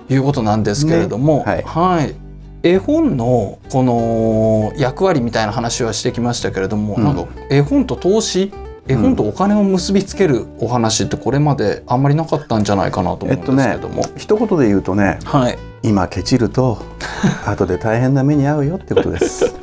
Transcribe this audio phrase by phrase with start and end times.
[0.09, 2.15] いうことなんですけれども、ね、はい、はい、
[2.63, 8.51] 絵本のこの役割みたいな話はしてきましたけれども、うん、なんか絵本と投資
[8.87, 16.77] 絵本とお金を結びつけるお話ってこれまであんまりなかったんじゃないかなと思うんですけども、えっとね、一言で言うとね、はい、今ケチると
[17.45, 19.53] 後で大変な目に遭うよってことです。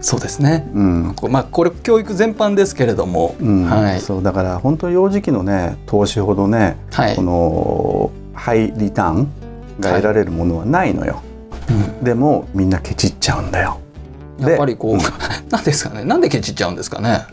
[0.00, 9.32] そうですね、うん、まあこれ教育全般ですけれども、うん、はい、そうだから本当幼児期のね投資ほどね、はい、このハイリターン
[9.80, 13.80] が得られるものはないのよ、はい、でもみんなケチっちゃうんだよ。
[14.38, 14.98] やっぱりこう、うん、
[15.50, 16.04] なんですかね？
[16.04, 17.26] なんでケチっちゃうんですかね？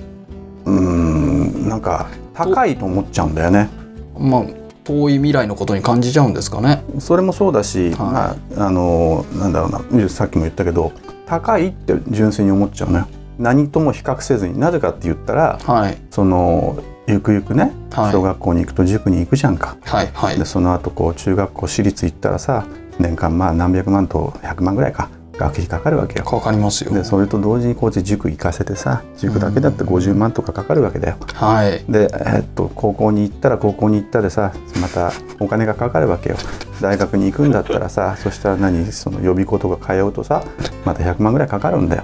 [0.66, 3.69] うんなんか高いと思っちゃうんだよね。
[4.17, 4.43] まあ
[4.83, 6.83] 遠い未来のことに感じちゃうんですかね？
[6.99, 10.09] それもそうだし、はい、まああのなんだろうな。
[10.09, 10.91] さっきも言ったけど
[11.27, 13.07] 高いって純粋に思っちゃうのよ。
[13.38, 22.66] 何とも比較せずになぜかって言ったら、はい、そのゆくゆくね、はい、小学校に行くと塾に行くじゃんか、はいはい、でその後こう中学校私立行ったらさ
[22.99, 26.25] 年間まあ何百万と100万ぐらいか学費かかるわけよ。
[26.25, 26.93] かかりますよ。
[26.93, 31.17] でそれと同時にこう塾行かせてさ塾だけだって50万とかかかるわけだよ。
[31.33, 36.37] はい、で、えー、っと高校に行ったら高校に行ったでさまたお金がかかるわけよ。
[36.81, 40.43] 大学に行くんだったらさそしたら何その予備校とか通うとさ
[40.85, 42.03] また100万ぐらいかかるんだよ。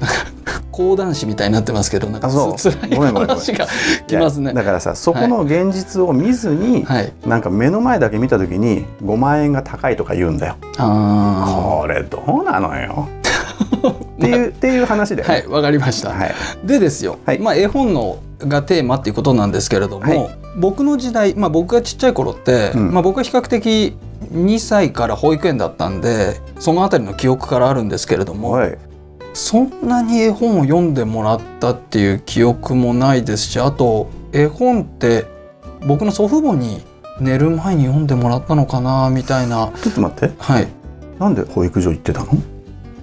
[0.76, 2.28] 講談師みたいになってますけどなんか
[2.58, 3.66] つらい話が
[4.06, 4.52] きますね。
[4.52, 10.56] だからさそこの現実を見ずに、はい、なんか目の前だけ見た時に5万円が高いとか言うんだよ。
[10.76, 13.08] これどうなのよ。
[13.88, 23.96] っていう っていう話で、ね、はいわかりました、はい、でですよ、はい、まあ絵本のがテーマっていうことなんですけれども、はい、僕の時代、まあ、僕がちっちゃい頃って、うん、まあ、僕は比較的
[24.32, 28.78] 2歳から保育園だったんでその辺りの記憶からあるんですけれども、はい、
[29.36, 35.26] そんなに絵本を読んでもらったっていう記憶もないですしあと絵本って
[35.86, 36.82] 僕の祖父母に
[37.20, 39.72] 寝る前に読んでもらったのかなみたいな。
[39.82, 40.34] ちょっと待って。
[40.38, 40.68] はい。
[41.18, 42.32] なんで保育所行ってたの？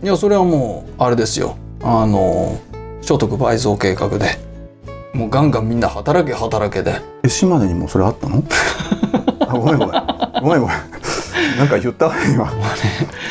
[0.04, 1.56] いやそれはもうあれですよ。
[1.84, 2.60] あの
[3.02, 4.40] 所得倍増計画で。
[5.14, 7.00] もうガンガンみんな働け働けで。
[7.24, 8.44] え島根にもそれあったの？
[9.48, 10.04] あごめんごめん。
[10.42, 10.78] ごめんごめん
[11.58, 12.14] なんか言ったわ。
[12.26, 12.52] 今、ね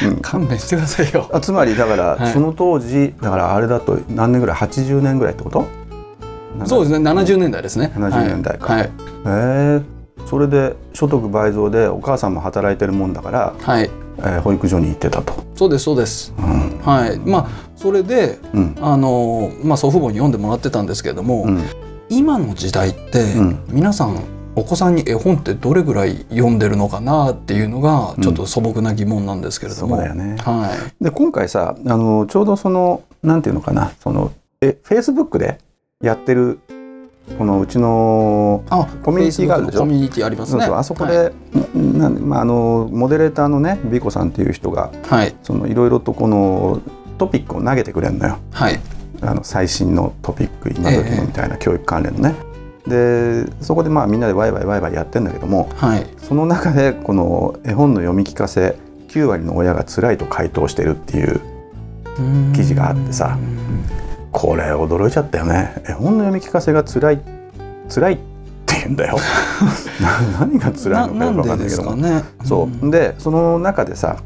[0.06, 1.28] うん、勘弁してくださいよ。
[1.33, 5.66] あつまりだから、はい、その当時だからあれだと何年ぐらい？80年ぐらいってこと？
[6.66, 7.93] そうですね70年代ですね。
[7.97, 8.91] 70年代か、はい、
[9.25, 9.83] えー、
[10.27, 13.91] それで所得倍増でお母さんも働いてるもんだから、はい。
[14.19, 15.33] えー、保育所に行ってたと。
[15.54, 17.19] そうですそうです、うん、はい。
[17.19, 21.62] まあそれで、うん、あのまあ祖父母に読んでもらってたんですけれども、うん、
[22.10, 23.34] 今の時代って、
[23.69, 24.22] 皆さん
[24.54, 30.70] お子さんに絵本ってどれぐらい読んでるのかなっていうのがちょっと素朴な疑問なんですけれども、うん、そうだよね、は
[31.00, 35.58] い、で今回さあのちょうどそのなんていうのかなそのえフェイスブックで
[36.02, 36.60] やってる
[37.38, 38.64] このうちの
[39.02, 39.78] コミュニティがあるでしょ？
[39.80, 40.65] コミュニティありますね。
[40.65, 46.82] あそこで、はい、なまあ、あのモデレーターのね美子さんっていう人が、はい、そのいろいろとこの
[47.18, 48.80] トピックを投げてくれるのよ、はい、
[49.21, 52.52] あの最新のトピック今時のみたいな教育関連のね、えー
[52.86, 58.76] でそこでまあみんなでワイワイワイワイやってんだけども、はい、その中でこの絵本の読み聞かせ
[59.08, 61.40] 9割の親が辛いと回答してるっていう
[62.54, 63.38] 記事があってさ
[64.32, 65.82] これ驚いちゃったよね。
[65.88, 67.20] 絵本の読み聞かせが辛い
[67.88, 68.16] 辛いっ
[68.66, 69.18] て言うんだよ。
[70.40, 72.90] 何が辛いのかよく分かんないけども、ね、そう。
[72.90, 74.16] でその中でさ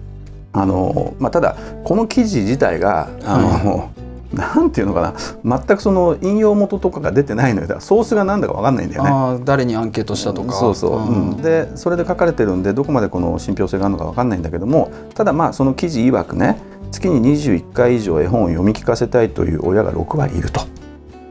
[0.53, 3.91] あの、まあ、ただこの記事自体があの、
[4.33, 5.15] なんていうのか
[5.45, 5.59] な。
[5.59, 7.81] 全くその引用元とかが出てないのよ。
[7.81, 9.11] ソースが何だか分かんないんだよね。
[9.11, 10.53] あ誰にアンケートしたとか。
[10.53, 16.59] そうそう、うん、でそれで書かれてるんでどこまでこの信憑性があるのか分かんないんだけどもただまあその記事曰くね
[16.91, 20.61] 月に21回以上絵本を読み聞かせたいという親が6割いると。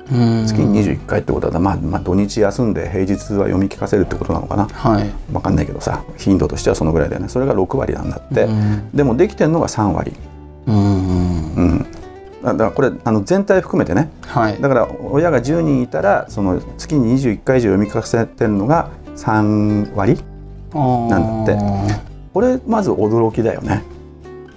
[0.07, 7.27] 月に21回ってことは、まあ、まあ土日休んで平日は読み聞かせるってことなのかな、はい、分かんないけどさ頻度としてはそのぐらいだよね。
[7.27, 8.47] それが6割なんだって、
[8.93, 10.13] でもできてるのが3割。
[10.67, 11.87] うん、うん
[12.53, 20.19] だからこれあの全体含めてね、はい、だから親が10人いたらその月に21回以上読み聞かせてるのが3割
[20.73, 22.15] なんだって。
[22.35, 23.81] これまず驚きだよね。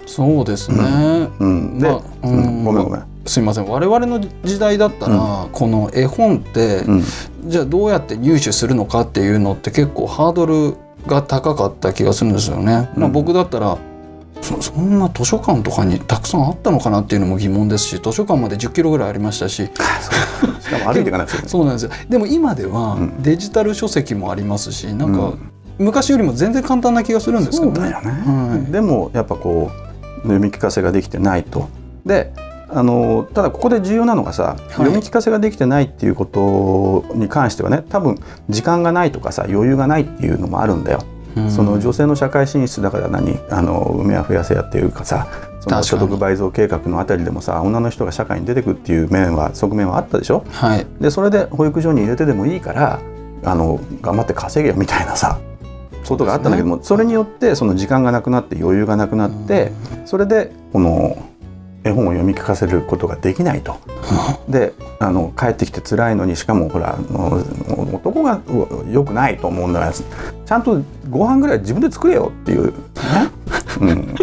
[0.05, 3.03] そうですね、うん、で、まあ、うん、ごめんごめん。
[3.25, 3.67] すいません。
[3.67, 7.03] 我々の時代だったら、うん、この絵本って、うん、
[7.45, 10.75] じゃあどうやって入手するのかっていうのって結構ハードル
[11.07, 12.89] が高かった気がするんですよね。
[12.97, 13.77] まあ、僕だったら
[14.41, 19.69] そそんな図書館とかにたくさんあったのかなっていうのも疑問ですし図書館まで1 0キロぐらいありましたし。
[20.59, 21.91] しかも歩いていかなくて、 そうなんですよ。
[22.09, 25.33] でも今ではデジタル書籍もありますし、うん、なんか
[25.77, 27.89] 昔よりも全然簡単な気がするんですけどね。
[27.89, 27.93] ね。
[27.93, 31.69] はい、でもやっぱこう読み聞かせができてないと。
[32.05, 32.31] で
[32.71, 41.03] あのただここで重要なのがさ、はい、読み聞かせができてないっていうことに関してはね多分時間がないとかさ余裕がないっていうのもあるんだよ。
[41.49, 43.39] その女性の社会進出だから何？
[43.49, 45.27] あの梅は増やせやっていうかさ
[45.59, 52.99] その所得倍増計画のあたりでもさ女の人が社会に出てくっていう面は側面はあったでしょ、はい、でそれで保育所に入れてでもいいから
[53.43, 55.39] あの頑張って稼げよみたいなさ
[56.07, 59.71] ことがあったんだけどもそれによってその時間がなくなって余裕がなくなって
[60.05, 61.23] それでこの
[61.83, 63.77] 絵本を読み聞かせることができないと。
[64.47, 66.97] であの帰ってきて辛いのにしかもほら
[67.93, 68.41] 男が
[68.91, 72.67] よくないと思うんだからちゃんとご飯ぐらい自分で作れよっていう。
[72.67, 72.73] ね。
[73.81, 74.15] うん。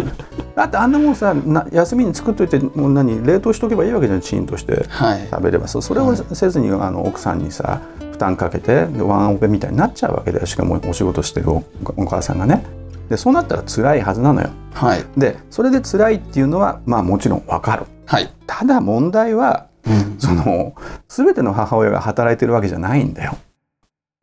[0.54, 1.34] だってあんなもんさ
[1.70, 4.84] 休みに作っといてもう何冷凍しとけばいいわけじゃんチンとして。
[5.30, 7.80] 食べれば、はい、それをせずにあの奥さんにさ
[8.12, 10.46] 負担かけてワンオペみたいになっちゃうわけだよ。
[10.46, 11.62] しかもお仕事してるお
[12.06, 12.64] 母さんがね。
[13.08, 14.50] でそうなったら辛いはずなのよ。
[14.74, 17.84] はい、でそれで辛いっていうのはまあもちろんわかる。
[18.06, 20.74] はい、ただ問題は、うん、その
[21.08, 23.36] 全ての母親が働いてるわけじゃないんだよ。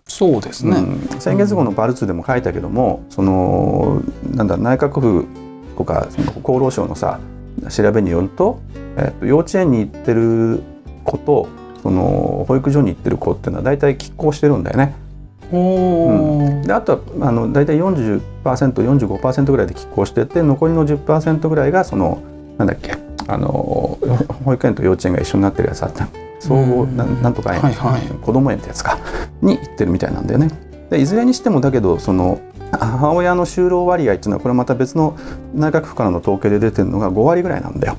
[0.06, 4.02] そうですね、うん、先月号のパルツでも書いたけども、その
[4.36, 5.28] なんだ内閣府
[5.78, 6.08] とか
[6.44, 7.20] 厚労省のさ
[7.70, 8.60] 調べによると、
[8.98, 10.62] えっと、幼稚園に行ってる
[11.04, 11.48] 子と
[11.82, 14.96] その保育所に行ってる子っていうのは大体拮抗してるんだよね。
[15.54, 22.24] うん、であとはあの大体 40%45% ぐらいで拮抗してて残りの10%ぐらいがその
[22.58, 22.98] なんだっけ
[23.28, 24.00] あの
[24.44, 26.08] 保育園と幼稚園が一緒になってるやつあった
[26.40, 28.98] 総合ななんとか園、はいはい、子ども園ってやつか
[29.42, 30.50] に行ってるみたいなんだよね。
[30.90, 32.42] でいずれにしてもだけどその
[32.72, 35.18] 母親の就労割合っていうのはこれまた別の
[35.54, 37.98] 内閣府からの統計で出てるのが5割ぐらいなんだよ。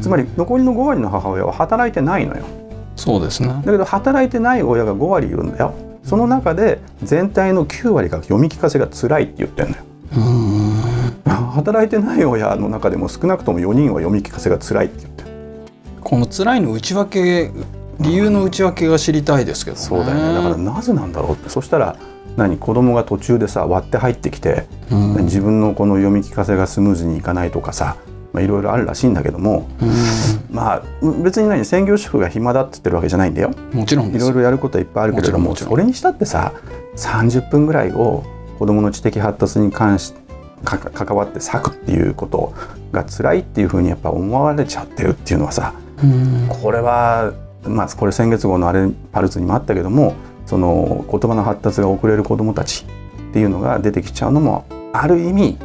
[0.00, 2.44] つまり残りの5割の母親は働いてないのよ。
[2.96, 5.72] そうですねだけど働いてない親が5割いるんだよ。
[6.02, 9.82] その中で全体の9割が読み聞かせが辛いって言ってんのよ。
[11.52, 15.24] 働いてない親の中でも少なくとも4人は読み聞かせが辛いって言って
[16.00, 17.50] この辛いの内訳
[18.00, 20.34] 理由の内訳が知りたいですけど、ね、そうだよね。
[20.34, 21.48] だからなぜなんだろうって。
[21.50, 21.96] そしたら
[22.36, 22.56] 何？
[22.58, 27.96] 子供が途中でさ割って入ってきて、うん、自分のこの読み聞かせがスムーズにいかないとかさ
[28.32, 29.68] まあ、いろいろあるらしいんだけども、
[30.50, 30.82] まあ
[31.22, 33.50] 別に何専業主婦が暇だって言ってるわけじゃないんだよ。
[33.72, 36.52] もちろんいろいろやることはいっぱいあるけれどもそれにしたってさ
[36.96, 38.24] 30分ぐらいを
[38.58, 40.14] 子どもの知的発達に関し
[40.64, 42.54] 関わって割くっていうこと
[42.92, 45.74] が辛いっていうふうにやっぱ思われちゃってるっていうのはさ
[46.48, 47.32] これは
[47.64, 50.14] まあこれ先月号のあれパルツにもあったけども
[50.46, 52.84] その言葉の発達が遅れる子どもたち
[53.30, 55.58] っていうのが出てきちゃうのもある意味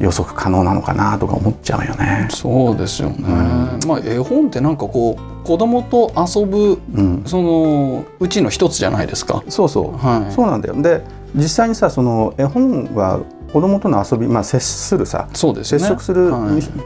[0.00, 2.28] 予測可能なのかなとか思っちゃうよね。
[2.30, 3.16] そうですよね。
[3.18, 9.42] うん、まあ絵本ってなんかこう子供と遊ぶ、うん、そのうちの一つじゃないですか。
[9.48, 10.80] そうそう、はい、そうなんだよ。
[10.80, 11.02] で
[11.34, 13.20] 実際にさその絵本は
[13.52, 16.30] 子供との遊び、まあ、接するさそうです、ね、接触する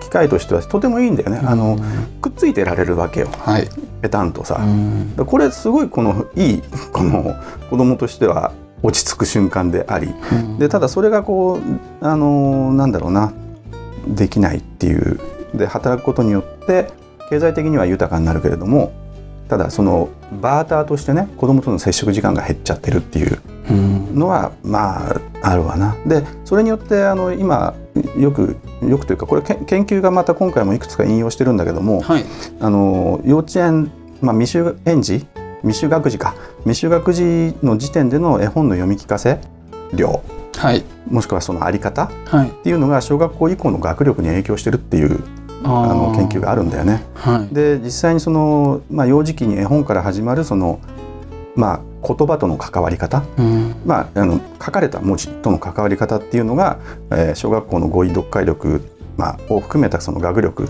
[0.01, 1.77] 機会としてはとてもいいんだよね、はい、あの
[2.21, 3.69] くっついてられるわけよ、はい、
[4.01, 4.61] ペタンとさ、
[5.27, 7.35] これすごいこのいいこの
[7.69, 8.53] 子供としては
[8.83, 11.61] 落ち着く瞬間であり、うん、でただそれがこ
[12.01, 13.33] うあのなんだろうな
[14.07, 15.21] できないっていう。
[15.55, 16.89] で働くことによって
[17.31, 18.93] 経済的には豊かになるけれども
[19.49, 20.09] ただその
[20.41, 23.39] バーターとしてね子供との接触時間が減っちゃってるっていう
[24.15, 25.97] のは、うん、まああるわな。
[26.07, 27.75] でそれによってあの今
[28.17, 32.25] よくよくというかこれ研究がまた今回もいくつか引用してるんだけども、はい、
[32.61, 33.91] あの幼稚園、
[34.23, 35.27] まあ、未就園児
[35.63, 36.35] 未就学児か。
[36.65, 39.41] 未就学児の時点での絵本の読み聞かせ
[39.95, 40.23] 量、
[40.57, 45.23] はい、もしくはそのあり方、はい、っていうのが小学校以降の学力に影響してるっていう
[45.65, 47.05] あの研究があるんだよね。
[47.15, 50.81] はい、で実際にその、まあ、幼児期に絵本から始まるその、
[51.55, 56.79] まあ、言葉との関わり方、うん、まあ、あの書かれた文字との関わり方っていうのが、
[57.11, 58.83] えー、小学校の語彙読解力、
[59.17, 60.69] まあ、を含めたその学力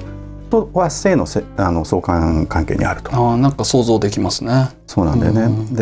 [0.52, 3.10] とは性のせあの相関関係にあると。
[3.14, 4.68] あなんか想像できますね。
[4.86, 5.74] そうなんだよね、うん、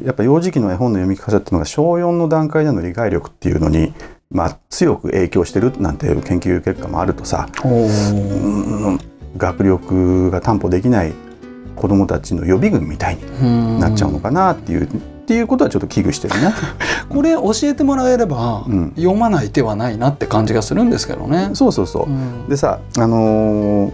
[0.00, 3.94] でやっぱ幼児期の絵本の読み聞かせっていうのが小4の段階での理解力っていうのに
[4.32, 7.68] まあ、強く影響してるなんていう研究結果もあるとさ、う
[8.92, 9.00] ん、
[9.36, 11.12] 学力が担保できない
[11.74, 14.86] 子どもたちの予備軍みたいになっちゃうのかなっていう。
[14.86, 16.52] っていうことはちょっと危惧してるね。
[17.08, 21.50] これ教えてもらえれば、うん、読まない手はないなって感じがするんですけどね。
[21.54, 22.06] そうそうそう。
[22.06, 23.92] うん、でさ、あのー、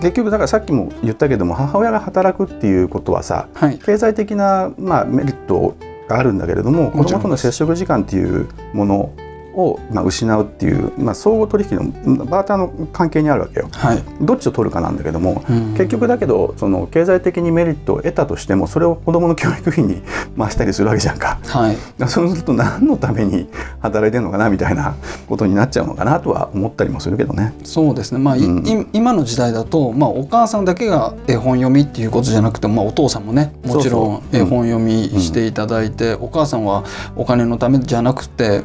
[0.00, 5.76] 結局だからさっきも言ったけども母親が働くっていうことはさ、はい、経済的な、まあ、メリット
[6.08, 9.12] があるんだけれども子どもとの接触時間っていうもの
[9.54, 20.02] を、まあ、失うっていう、まあ、相互取引のバーターの関係にあるわけよ、はい、どっちを取るかなんだけども、うん、結局だけどその経済的にメリットを得たとしてもそれを子どもの教育費に
[20.38, 21.76] 回したりするわけじゃんか、はい、
[22.08, 23.48] そうすると何のために
[23.80, 24.94] 働いてるのかなみたいな
[25.28, 27.54] ことになっちゃうのかなとは思ったりもするけどね。
[27.64, 36.84] そうですね、まあ、うん、今の時代だと、まあ、お母さんだけが絵本読みっていうことじゃなくて、まあ、お父さんもねもちろん絵本読みしていただいて、うん、お母さんは
[37.16, 38.62] お金のためじゃなくて、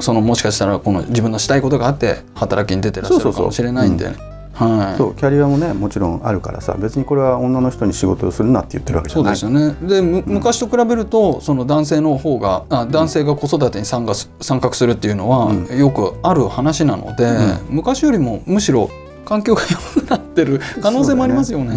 [0.00, 4.16] そのもしかしたらこの自分のしたいことがあって働きに出てらっしゃるかもしれないんでね。
[4.54, 9.36] はい、そうキャリアもねもちろんあるからさ別にこれは女の人に仕事をするなって言ってるわけじゃない。
[9.36, 9.88] そうですよね。
[9.88, 18.88] で、うん、昔と比べるとその男性の方があ男性が子育てに参加参画するっていうのは、うん、よくある話なので、うん、昔よりもむしろ
[19.24, 21.74] 環境が良くなってる可能性もありますよね。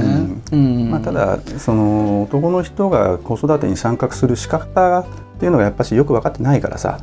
[0.91, 5.05] まあ、ただその男の人が子育てに参画する仕方っ
[5.39, 6.99] ていうのがやっぱしよく分かってないからさ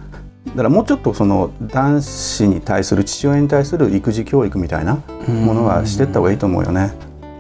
[0.47, 4.97] だからもうちょっとその男子に対する父親に対する育児教育みたいな
[5.29, 6.93] ものはしていった方がいいと思うよね。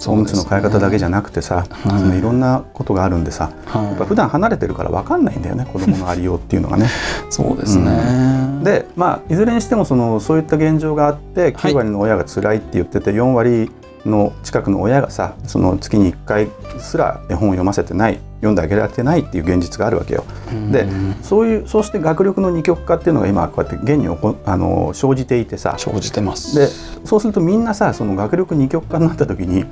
[0.08, 6.88] おむつの替え方だけじゃなくてさ、はい、そのいろんなことがあるんでさ、はい、やっぱ普段離れてるから分かんないんだよね子供のありようっていうのがね。
[7.28, 13.70] そうですね、うん、でまあいずれにしてもそのそういった現状があって9割の親が辛いって言ってて4割
[14.06, 20.24] の近くの親がさその月に1回すら絵本を読ませてない読んであげられてないっていう現実があるわけよ。
[20.72, 20.86] で
[21.22, 24.08] そういうそうして学力の二極化っていうのが今こうやって現に
[24.44, 26.66] あの生じていてさ生じてますで
[27.04, 29.64] そうするとみんなさその学力二極化になった時に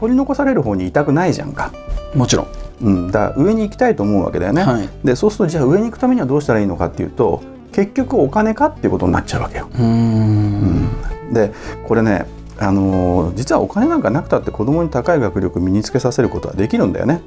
[0.00, 1.72] 取り残される方にいたくないじゃんか。
[2.14, 2.46] もちろん
[2.80, 4.62] うん、だ上に行きたいと思うわけだよね。
[4.62, 7.42] はい、でそうするとじゃあ上に行くためにはどうしたらいいのかっていうと
[7.72, 9.68] 結局お金かっていうことになっちゃうわけよ。
[9.78, 10.88] うん、
[11.32, 11.52] で
[11.86, 12.26] これね
[12.58, 17.22] あの実はお金なんかなくたって子供に高い学力身につけさせることはできるんだよね。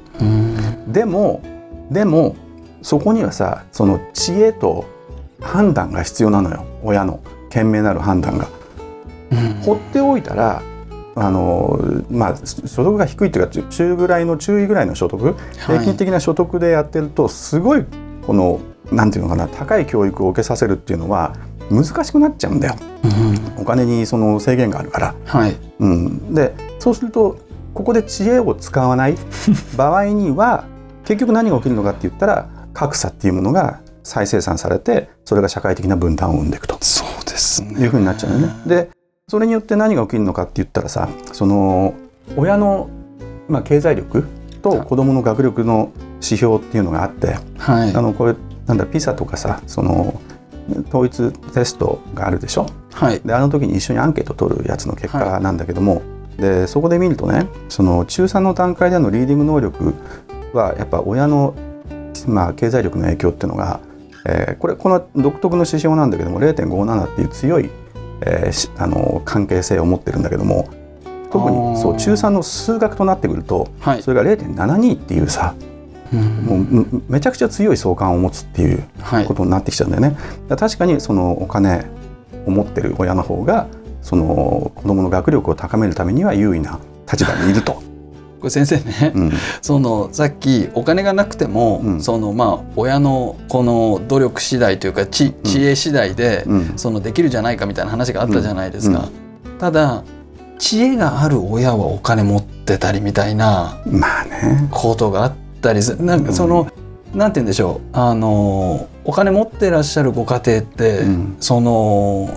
[0.88, 1.42] でも
[1.90, 2.36] でも
[2.82, 4.84] そこにはさその知恵と
[5.40, 7.20] 判断が必要なのよ親の
[7.50, 8.46] 賢明なる判断が。
[9.64, 10.62] 放っておいたら
[11.14, 11.78] あの
[12.10, 15.36] まあ、所得が低いというか中ぐらいの中位ぐらいの所得、
[15.66, 17.84] 平均的な所得でやってるとすごい
[18.26, 18.60] この
[18.90, 21.34] なんていうのかな高い教育を受けさせるっていうのは
[21.70, 25.14] 難しくなっちゃうんだよ、うん、お金にその制限があるから。
[25.24, 25.56] はい。
[25.80, 27.38] うん、でそうすると
[27.74, 29.16] ここで知恵を使わない
[29.76, 30.64] 場合には
[31.04, 36.76] 結局何が起きるのかって言ったら格差っていうものが再生産されてそれが社会的な分断を生んでいくと。
[36.80, 37.80] そうですね。
[37.80, 38.48] いうふうになっちゃうよね。
[38.66, 38.90] で
[39.28, 41.94] それによって何が起きるのかって言ったらさその
[42.36, 42.88] 親の、
[43.48, 44.24] まあ、経済力
[44.62, 48.34] と子どもの学力の指標っていうのがあって、はい、あのこれ
[48.66, 50.20] なんだピサとかさその
[50.88, 56.02] 統一テストがあるでしょ、はい、であの時に一緒にアンケート取るやつの結果なんだけども、は
[56.38, 59.94] い、でそこで見るとねその中3の段階でのリーディング能力
[60.52, 61.54] はやっぱ親の、
[62.26, 63.80] まあ、経済力の影響っていうのが、
[64.26, 67.70] えー、これこの独特の指標なんだけども0.57っていう強い、
[68.22, 70.68] えー、あの関係性を持ってるんだけども
[71.30, 75.54] 特にそう中3の数学となってくると、はい、それが0.72っていうさ
[76.16, 78.84] もうめちゃくちゃ強い相関を持つっていう
[79.26, 80.16] ことになってきちゃうんだよね。
[80.48, 81.86] はい、確かにそのお金
[82.46, 83.66] を持ってる親の方が
[84.02, 87.82] その子どもの学力を高めるためには優位な立場にいると。
[88.42, 99.08] これ先生ね、うん、そのさっきお金がなくても、うん、そのまあ親のこの努力次第というか知知恵次第で、うん、そのできるじゃないかみたいな話があったじゃないですか。
[99.60, 100.02] ただ
[100.58, 103.80] 知恵がある親はお金持ってたりみたいな
[104.72, 106.02] ことがあっったりする。
[106.02, 106.68] なんかその、
[107.12, 107.96] うん、なんて言うんでしょう。
[107.96, 112.28] あのお金持ってらっしゃるご家庭って、うん、その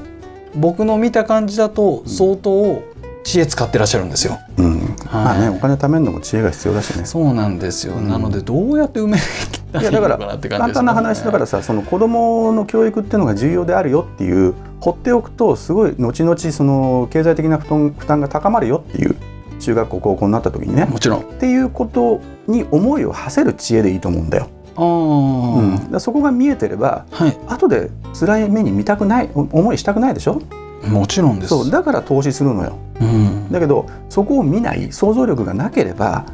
[0.55, 2.82] 僕の見た感じだと相当、
[3.24, 4.38] 知恵使ってらっしゃるんですよ。
[4.58, 7.05] うん、はい、まあねお金貯めるのも知恵が必要だしね。
[7.05, 7.96] そうなんですよ。
[7.96, 10.17] うん、なのでどうやって埋めいやだから
[10.58, 19.17] 簡単な話だからさその子供の教育っていうのが重要であるよっていう放っておくとすごい後々その経済的な負担負担が高まるよっていう
[19.60, 20.86] 中学校高校になった時にね。
[20.86, 21.22] もちろん。
[21.22, 24.48] っていうことに思いを馳せる知恵でいいと思うんだよ。
[24.77, 30.41] あうん、そこが見えてれば、はい、後で辛い目に見たくない思いしたくないでしょ？
[30.88, 31.50] もちろんです。
[31.50, 31.72] そう。
[31.72, 36.25] だから投資するのよ、うん、だけどそこを見ない想像力がなければ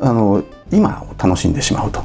[0.00, 2.02] あの今を楽しんでしまうと。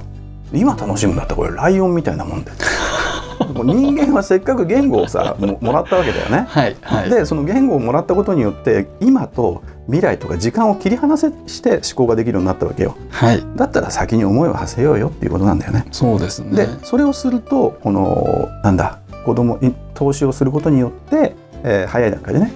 [0.53, 2.51] 今楽しむんだったらこれライオンみたいなもんで
[3.53, 6.45] 人間はせっかく言語をさもらったわけだよね。
[6.47, 12.95] はいはい、でその言語をもらったことによって今と未来とか時間を切り離せして思考ができるようになったわけよ。
[13.09, 15.85] はい、だったら先に思いを馳せようよっていうことなんだよね。
[15.91, 19.59] そうですねでそれをするとこのなんだ子供
[19.93, 22.51] 投資をすることによってえー、早い段階でね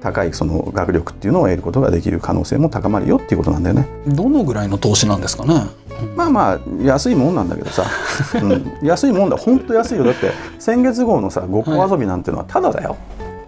[0.00, 3.86] 高いその学力っていうのを得ることができる可能性も高まるよっていうことなんだよね。
[4.06, 5.54] どのぐらいの投資なんですかね？
[6.14, 7.84] まあまあ安いもんなんだけどさ、
[8.40, 12.90] うん、安いもんだ本当安いよだって先月号のさごっこ遊びなんてのはただだよ。
[12.90, 12.98] はい、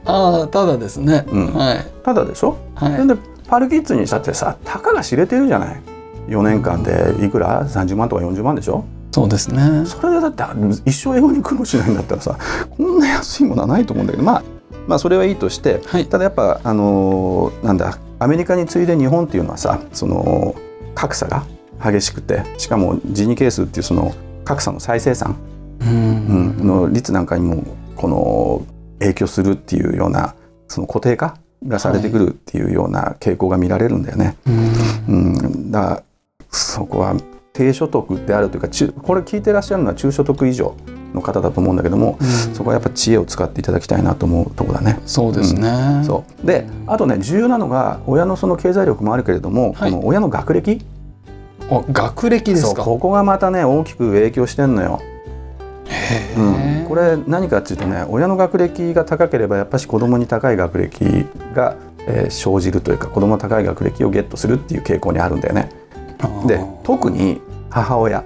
[0.07, 1.25] ああただですね。
[1.31, 1.87] うん、はい。
[2.03, 2.57] ただでしょ？
[2.75, 3.07] はい。
[3.07, 3.15] で
[3.49, 5.81] パルキッズにしたってさたかが知れてるじゃない
[6.29, 8.85] ？4年間でいくら？30万とか40万でしょ？
[9.11, 9.85] そうですね。
[9.87, 10.45] それでだって
[10.85, 12.39] 一生英語に苦労しないんだったらさ
[12.71, 14.43] こんな安いものはないと思うんだけどまあ
[14.87, 20.55] まあ、それはいいとして、はい、ただやっぱあのー、なんだアメリカに次いで日本っていうのはさその
[20.95, 21.45] 格差が
[21.79, 24.15] 激しくてしかもジニ係数っていうその
[24.47, 25.37] 格差の再生産、
[25.83, 27.65] うん、の率なんかにも
[27.97, 28.67] この
[28.99, 30.35] 影響するっていうような
[30.69, 34.37] その固定化がされてくるっていうような傾向が見られるんだよね。
[34.47, 34.53] は
[35.09, 36.03] い、うん、だ
[36.51, 37.17] そこは
[37.53, 38.69] 低所得であるというか
[39.03, 40.75] これ聞いてらっしゃるのは中所得以上
[41.13, 45.01] の方だと思うんだけども、うん、そこはやっぱ知恵を使っていただきたいなと思うとこだね。
[45.07, 46.47] そうですね、うん、そう。
[46.47, 50.81] であとね重要なのが親のその経済力もあるけれども、はい、この親の学歴？
[51.71, 52.85] あ学歴ですか？
[52.85, 55.01] ここがまたね大きく影響してんのよ。
[56.37, 61.05] うん、これ何かっていうとね親の学歴が高ければやっぱし子供に高い学歴
[61.55, 61.77] が、
[62.07, 65.71] えー、生じるというか子供は高い学歴をゲットするっていう傾向にあるんだよね。
[66.47, 67.41] で特に
[67.71, 68.25] 母親、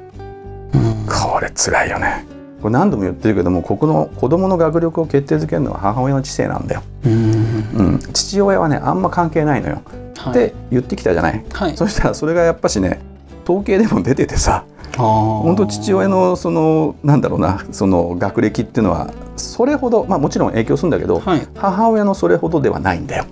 [0.75, 2.27] うん、これ辛いよね。
[2.63, 6.83] これ何度も言ってるけどもここの子供の学力を決定づけるのは母親の知性なんだよ。
[7.05, 9.83] うん、父親はねあんま関係ないのよ、
[10.17, 13.01] はい、って言ってきたじゃない、はい、そしたらそれがやっぱしね
[13.45, 14.65] 統計でも出ててさ
[14.97, 23.25] 本当父親のそのなんだろうなその学歴っていうのはそれほどまあもちろん影響するんだけど、はい、母親のそれほどではないんだよ。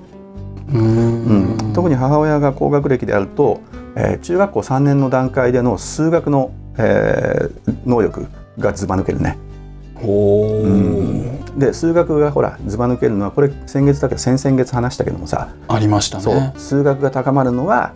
[0.73, 1.57] うん。
[1.61, 3.61] うん、特に母親が高学歴であると、
[3.97, 8.27] えー、中学校3年の段階での数学の、えー、能力
[8.59, 9.37] がずば抜けるね。
[10.03, 15.51] うん、で数学がほらずば抜けるのはこれ先月だけど先々月話したけどもさ。
[15.69, 16.25] ありましたね。
[16.25, 16.53] そう。
[16.57, 17.93] 数学が高まるのは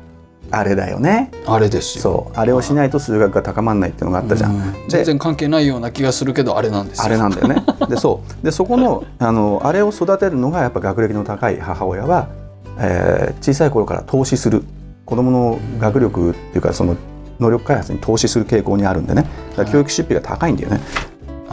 [0.51, 1.31] あれだよね。
[1.47, 2.03] あれですよ。
[2.03, 2.39] そう。
[2.39, 7.65] あれをしないと数学が高まらないっていうのがあったじゃん、ん、全然関係ないような気がするけどあれなんですあれなんだよね。
[7.89, 8.45] でそう。
[8.45, 12.29] でそこのあのあれを育てるのがやっぱ学歴の高い母親は、
[12.79, 14.65] えー、小さい頃から投資する。
[15.05, 16.97] 子どもの学力っていうかその
[17.39, 19.27] 能力開発に投資する傾向にあるんでね。
[19.71, 20.81] 教育出費が高いんだよね、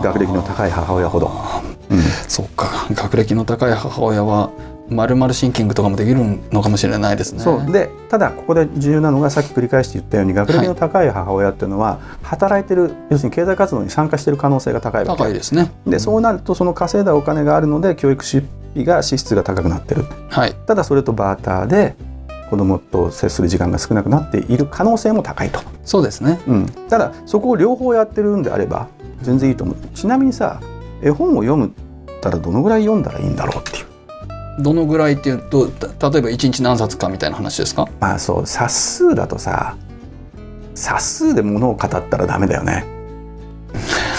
[0.01, 1.31] 学歴の高い母親ほど、
[1.89, 2.87] うん、そっか。
[2.91, 4.51] 学歴の高い母親は
[4.91, 6.19] まるまるシンキングとかもできる
[6.51, 7.39] のかもしれないですね。
[7.39, 7.71] そう。
[7.71, 15.23] でただここで重要なのがさっき繰り返して言ったように学歴の高い母親っていうのは、働いてる要するに経済活動に参加している可能性が高いわけ。
[15.23, 15.71] 高いですね。
[15.87, 20.05] でそうなるとその稼いだお金があるので教育出費が支出が高くなってる。
[20.29, 21.95] はい、ただそれとバーターで
[22.49, 25.61] 子供と接する時間が少なくなっている可能性も高いと。
[25.85, 28.87] そうですね、うん、ただそこを両方やってるんであれば
[29.21, 29.75] 全然いいと思う。
[29.93, 30.59] ちなみにさ
[31.01, 31.71] 絵本を読む
[32.21, 33.85] たらどのぐらい読んだらいいんだろうっていう
[34.61, 37.87] どのぐらいっていうと例えば1日何冊かみたいな話ですか？
[37.99, 39.75] まあそう冊数だとさ
[40.75, 42.85] 冊数で物を語ったらダメだよね。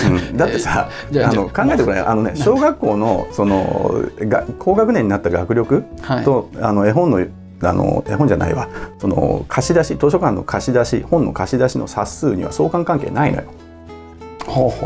[0.06, 5.84] うん、 だってさあの考えてくれあのね小学校のそのが高学年になった学力
[6.24, 7.24] と、はい、あの絵本の
[7.64, 8.68] あの絵本じゃないわ。
[8.98, 13.44] その貸し出し図書館の貸し出し本の貸し出しの冊数には相関関係ないのよ。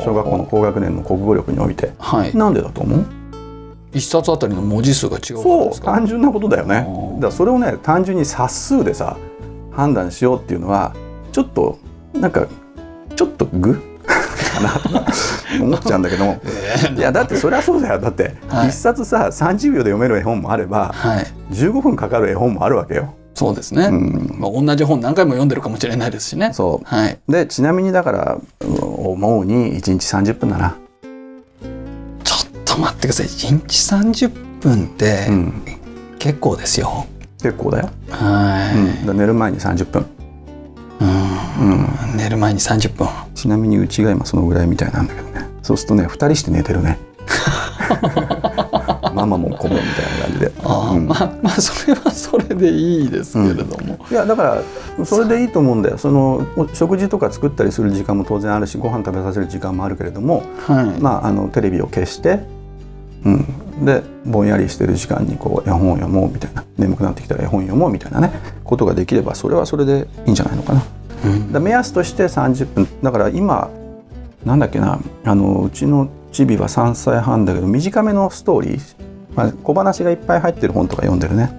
[0.05, 3.05] 小学校の高学年の国語力において、はい、なんでだと思う？
[3.97, 6.87] 一冊あたりの文字数が違うそう単純なことだよね。
[7.15, 9.17] だからそれをね単純に冊数でさ
[9.73, 10.95] 判断しようっていうのは
[11.33, 11.79] ちょっと
[12.13, 12.47] なんか
[13.15, 16.41] ちょっとグ かなと思っちゃうんだけども。
[16.95, 17.99] いやだってそりゃそうだよ。
[17.99, 18.35] だって、
[18.69, 23.15] 一冊さ30秒で読める絵本もあれば、はい、15分かかる絵本もあるわけよ。
[23.33, 26.53] そうですね、うん、まあ、同じ本何回も読んでるかもしれないですしね。
[26.55, 30.77] そう、はい、でちなみにだから思うに1日30分だな。
[32.81, 33.27] 待ってください。
[33.27, 35.29] 1日30分って、
[36.19, 37.07] 結構ですよ。
[37.43, 40.07] 結構だよ、はい、うん、寝る前に30分。
[41.01, 41.05] う
[41.65, 43.09] ん、うん、寝る前に30分。
[43.35, 45.47] ちなみにうちが今そのぐらいみたいなんだけどね。
[45.63, 46.99] そうするとね2人して寝てるね。
[49.15, 50.53] ママも子もみたいな感じで。
[50.65, 54.63] あ、うん、まあまあそれはそれでいいですけれども、うん、いやだか
[54.99, 55.99] らそれでいいと思うんだよ。
[55.99, 62.41] その食事とか作ったりする時間も当然あるしご飯食べさせる時間もあるけれども、はい、まああのテレビを消して、
[63.27, 66.65] うん、でぼんやりしてる時間にこう絵本を読もうみたいな。
[66.79, 68.31] 眠くなってきたら絵本読もうみたいなね。
[68.65, 70.85] ことができればそれはそれでいいんじゃないのかな。
[71.25, 73.71] うん、だ目安として30分だから今
[74.45, 75.01] なんだっけな。
[75.25, 78.81] あのうちのチビは3歳半だけど短めのストーリー、
[79.35, 81.51] まあ、小話がいっぱい入ってる本とか読んでるね、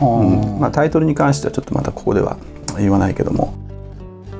[0.00, 0.60] うん。
[0.60, 2.36] まあ、タイトルに関してはちょっとまたここでは
[2.76, 3.54] 言わないけども、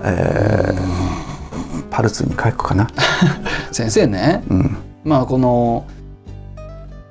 [0.05, 2.87] えー、パルツに書くかな。
[3.73, 5.85] 先生ね、うん、まあこの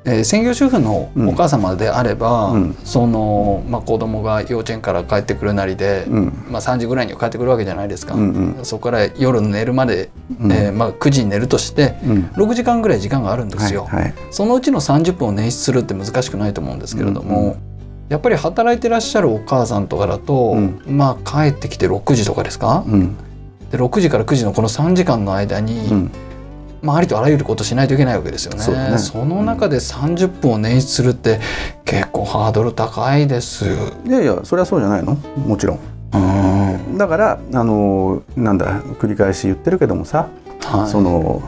[0.07, 17.57] えー、専業主婦のお母様であれば、うん、そのまあ、子供が幼稚園から帰ってくるなりで、うん、まあ、3時ぐらいには帰ってくるわけじゃないですか、うんうん、そこから夜寝るまで、うん、えー、まあ、9時に寝るとして、うん、6時間ぐらい時間があるんですよ、はいはい、そのうちの30分を捻出するって難しくないと思うんですけれども、うんうん、
[18.07, 20.55] やっぱり働いてらっしゃるお母さんとかだと、
[20.87, 22.85] まあ帰ってきて6時とかですか、
[23.71, 26.09] で6時から9時のこの3時間の間に、
[26.87, 28.59] まあ、ありとあらゆることしないといけないわけですよね。
[28.61, 31.41] そねその中で30分を捻出するって
[31.83, 33.65] 結構ハードル高いです。
[34.05, 35.15] いやいやそれはそうじゃないの？
[35.15, 35.79] もちろん。
[36.15, 40.29] んだからあのなんだ繰り返し言ってるけどもさ、
[40.63, 41.43] はい、その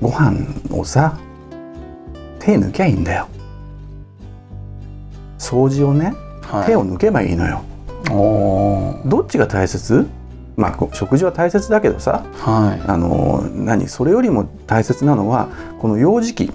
[0.00, 0.38] ご飯
[0.70, 1.18] をさ
[2.38, 3.26] 手抜きゃいいんだよ。
[5.38, 7.64] 掃除をね、はい、手を抜けばいいのよ。
[9.04, 10.06] どっちが大切？
[10.56, 15.48] まあ、食事は大切だけどさ、はい、あの何それよりも大切なのは
[15.80, 16.52] この幼児期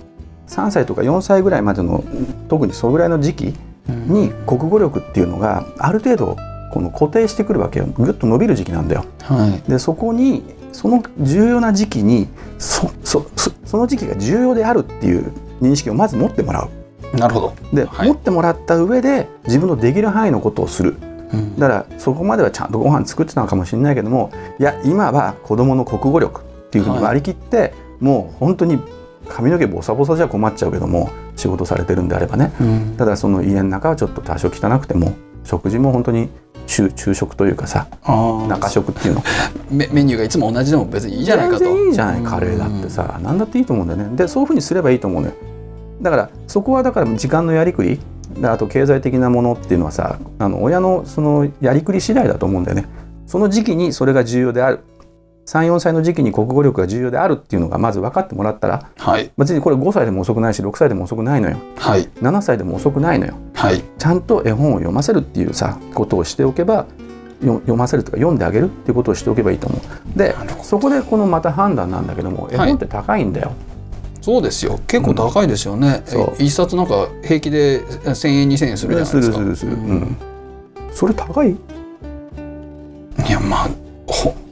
[0.48, 2.04] 3歳とか4歳ぐらいまでの
[2.48, 3.54] 特にそれぐらいの時期
[3.88, 6.38] に国語力っていうのがある程度
[6.72, 9.06] この固定してくるわけよぐっと伸びる時期なんだよ。
[9.22, 13.26] はい、でそこにその重要な時期にそそ
[13.66, 15.32] その時期が重要であるっていう
[15.62, 16.70] 認識をまず持ってもらう。
[17.18, 20.98] なるほどで、はい、持ってもらった上で自分のできる範囲のことをする。
[21.58, 28.80] だからそこまではちゃんとご飯作ってたのかもしれないけどもいや今は子どもの国語力っていうふうに割り切って、はい、もう本当に
[29.28, 35.14] 髪の毛ボサボサじゃ困っちゃうけども仕事されてるんであればね、うん、ただその家の中はちょっと多少汚くても
[35.44, 36.30] 食事も本当に
[36.68, 39.24] 昼昼食というかさ中食っていうの。
[39.72, 41.60] メメニューがいつも同じでも別にいいじゃないかと。
[41.64, 44.16] 全然いいじゃないカレーだってさ、うん、何だっていいと思うんだよね。
[44.16, 45.34] でそういうふうにすればいいと思うね
[46.02, 48.00] だからそこはだから時間のやりくり
[48.44, 52.88] あと経済的なものっていうのはさあの親のそのやりくり次第だと思うんだよね。
[53.26, 54.80] その時期にそれが重要である。
[55.50, 66.86] 34歳の時期に国語力が重要であるっていうのがまず分かってもらったら、はい、別にこれ5歳でも遅くないし6歳でも遅くないのよ、はい、7歳でも遅くないのよ、はい、ちゃんと絵本を読ませるっていうさことをしておけば
[67.42, 70.18] 読ませるとか読んであげるっていうことをしておけばいいと思う。
[70.18, 73.79] でそこでこのまた判断なんだけども絵本って高いんだよ、はい
[74.30, 74.80] そうですよ。
[74.86, 76.40] 結構高いですよね、う。
[76.40, 79.38] ん、一冊なんか平気で1,000円2,000円するじゃないですか。
[79.38, 80.18] するするうん、
[80.94, 81.50] それ高い？
[81.50, 81.56] い
[83.28, 83.70] やまあ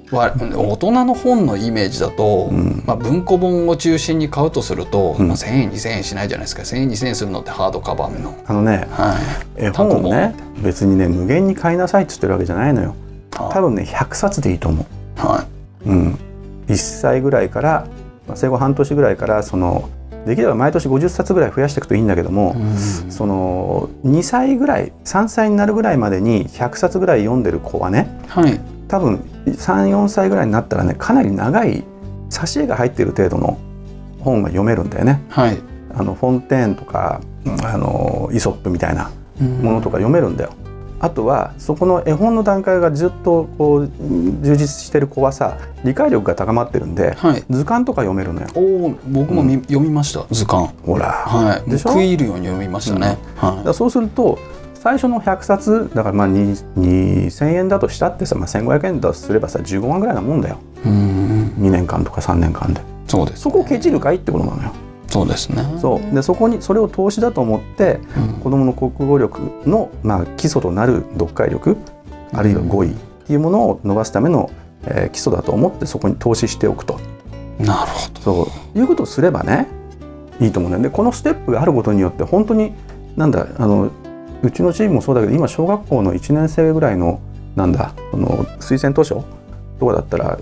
[0.10, 6.64] 大人の本のイメージだと、うん、まあ、文庫本を中心に買うとすると、うん、まあ、1,000円2,000円しないじゃないですか。
[6.64, 8.34] 1,000円2,000円するのってハードカバーの。
[8.48, 9.16] あのね、は
[9.60, 12.96] い、絵本をね別にね無限に買いなさいって言ってるわけじゃないのよ。
[13.30, 14.88] 多分ね100冊でいいと思
[15.18, 15.46] う、は
[15.86, 15.90] い。
[15.90, 16.20] うん、
[16.68, 17.88] 1歳ぐらいから
[18.28, 19.90] まあ、生後半年ぐらいからその
[20.26, 22.56] できれば毎年50冊ぐらい増やしていくといいんだけども、
[23.10, 28.60] その2歳ぐらい3歳になるぐらいまでに100冊ぐらい読んでる子はね、はい、
[28.90, 31.86] 多分34歳ぐらいになったらねかなり長い
[32.30, 33.58] 挿絵が入っている程度の
[34.20, 35.24] 本が読めるんだよね。
[35.30, 35.58] はい、
[35.96, 37.22] あのフォンテーンとか
[37.64, 39.10] あのイソップみたいな
[39.40, 40.52] ものとか読めるんだよ。
[41.00, 43.88] あとはそこの絵本の段階がずっとこう
[44.42, 48.48] 充実してる子はさ理解力が高まってるんで、はい、図鑑とか読めるのよ。
[48.56, 50.70] お僕も、うん、読みました図鑑。
[50.84, 51.90] ほら、はい、でしょ？
[51.90, 53.18] 食い入るように読みましたね。
[53.42, 54.40] うん、はい、そうすると
[54.74, 60.58] 最初の100冊だからまあ2000円だとしたってさ、まあ、1500円だとすればさ15万ぐらいなもんだよ。
[60.86, 62.82] うん2年間とか3年間で。
[63.08, 64.72] そうです、ね、そこをケチるかいってことなのよ。
[65.08, 65.64] そうですね。
[65.80, 66.16] そう。
[66.16, 71.78] でそこにそれを投資だと思って、うん、子どもの国語力の、まあ、基礎となる読解力
[72.34, 74.52] あるいは語彙っていうものを伸ばすための、
[74.86, 77.00] えー、基礎だと思ってそこに投資しておくと。
[77.60, 78.22] なるほど。
[78.22, 78.80] そう。
[78.80, 79.68] いうことをすればね
[80.40, 82.74] いいと思うんだよでこのステップがあることによって本当に
[83.16, 83.92] なんだあの
[84.44, 87.20] うちのチームもそうだけど今小学校の1年生ぐらいの
[87.56, 89.26] なんだその推薦図書
[89.80, 90.40] とかだったら、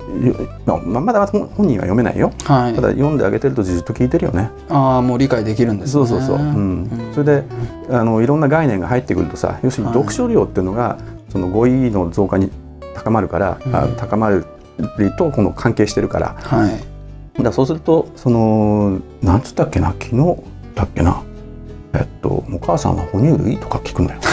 [0.65, 4.50] まあ、まだ本人は読めないよ、はい、ただ読んであげてるとじっと聞いてるよね。
[4.69, 7.43] ああもう理解できるんです、ね、そうそうそう、うん、それで
[7.89, 10.98] あのいろんな概念が入ってくるとさ要するに読書量っていうのが、
[11.30, 12.52] その語彙の増加に
[12.93, 14.45] 高まるから、うん、あ高まる
[15.17, 16.71] とこの関係してるから、は
[17.39, 20.43] い、だそうするとそのなんつったっけな昨日
[20.76, 21.24] だっけな。
[21.93, 24.17] えっと「お母さんは哺乳類?」とか聞くのよ。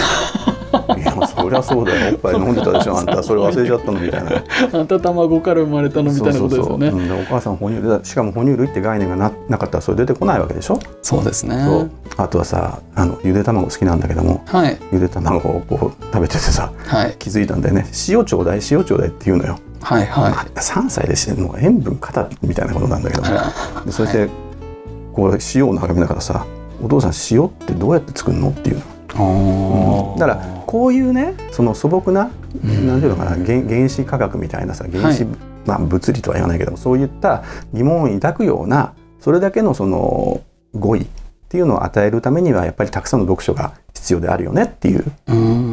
[1.42, 2.14] そりゃそうだよ。
[2.14, 3.22] おっぱい飲んでたでしょあんた。
[3.22, 4.44] それ忘れちゃったのみたいな。
[4.72, 6.90] あんた卵から生まれたのみたいなことですよね。
[6.90, 10.78] お母さん哺乳しかも哺乳類って概念がななかったらそれ出てこないわけでしょ？
[11.02, 11.56] そうですね。
[12.16, 17.86] あとはさあのゆで卵好きなんだけども、はい、ゆで卵をこう食べててさ、はい、気づいたんだよね。
[18.08, 19.58] 塩ちょうだい塩ちょうだいって言うのよ。
[19.80, 23.28] はいはい、3歳でしてもう塩分過多みたいなことなんだけども。
[23.84, 24.28] でそして、
[25.12, 26.46] こう塩を眺めながらさ
[26.80, 28.82] 「お父さん塩ってどうやって作るの?」っていうの。
[29.18, 32.30] うん、だからこういうねその素朴な、
[32.64, 40.40] うん、なんていうのかな原原子科学みたいなさ原子、はい、まあ、物理とは言わないけどもそういった疑問を抱くようなそれだけのその
[40.74, 41.06] 語彙っ
[41.48, 45.04] ていうのを与えるためにはやっぱりたくさんの読書が必要であるよねっていう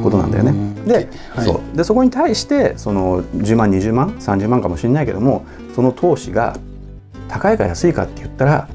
[0.04, 0.54] ことなんだよね。
[0.86, 1.78] ではい、そう。
[1.78, 6.58] でそこに対してその10万20万30万かもしれないけどもその投資が
[7.30, 8.68] 高いか安いかって言ったら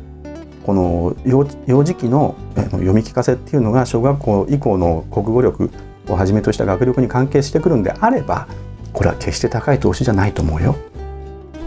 [0.64, 5.70] この幼児期の読み聞かせっていうのが小学校以降の国語力
[6.08, 8.48] をはじめとした学力に関係してくるんであれば
[8.92, 10.76] これは決して高い投資じゃないと思うよ。